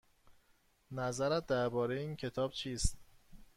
نظرت 0.91 1.47
درباره 1.47 1.99
این 1.99 2.15
کتاب 2.15 2.51
چیست؟ 2.51 2.97